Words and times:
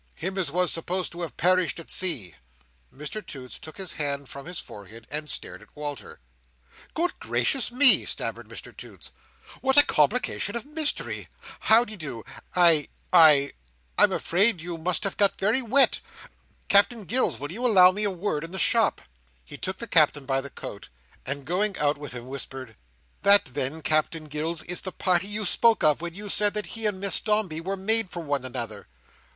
Him 0.15 0.35
as 0.39 0.49
was 0.49 0.71
supposed 0.71 1.11
to 1.11 1.21
have 1.21 1.37
perished 1.37 1.79
at 1.79 1.91
sea." 1.91 2.33
Mr 2.91 3.23
Toots 3.23 3.59
took 3.59 3.77
his 3.77 3.91
hand 3.93 4.29
from 4.29 4.47
his 4.47 4.57
forehead, 4.59 5.05
and 5.11 5.29
stared 5.29 5.61
at 5.61 5.75
Walter. 5.75 6.19
"Good 6.95 7.13
gracious 7.19 7.71
me!" 7.71 8.03
stammered 8.05 8.47
Mr 8.47 8.75
Toots. 8.75 9.11
"What 9.61 9.77
a 9.77 9.85
complication 9.85 10.55
of 10.55 10.65
misery! 10.65 11.27
How 11.59 11.85
de 11.85 11.95
do? 11.95 12.23
I—I—I'm 12.55 14.11
afraid 14.11 14.59
you 14.59 14.79
must 14.79 15.03
have 15.03 15.17
got 15.17 15.37
very 15.37 15.61
wet. 15.61 15.99
Captain 16.67 17.03
Gills, 17.05 17.39
will 17.39 17.51
you 17.51 17.63
allow 17.63 17.91
me 17.91 18.03
a 18.03 18.09
word 18.09 18.43
in 18.43 18.49
the 18.53 18.57
shop?" 18.57 19.01
He 19.45 19.55
took 19.55 19.77
the 19.77 19.85
Captain 19.85 20.25
by 20.25 20.41
the 20.41 20.49
coat, 20.49 20.89
and 21.27 21.45
going 21.45 21.77
out 21.77 21.99
with 21.99 22.13
him 22.13 22.25
whispered: 22.27 22.75
"That 23.21 23.45
then, 23.53 23.83
Captain 23.83 24.23
Gills, 24.25 24.63
is 24.63 24.81
the 24.81 24.91
party 24.91 25.27
you 25.27 25.45
spoke 25.45 25.83
of, 25.83 26.01
when 26.01 26.15
you 26.15 26.27
said 26.27 26.55
that 26.55 26.65
he 26.73 26.87
and 26.87 26.99
Miss 26.99 27.19
Dombey 27.19 27.61
were 27.61 27.77
made 27.77 28.09
for 28.09 28.21
one 28.23 28.43
another?" 28.43 28.87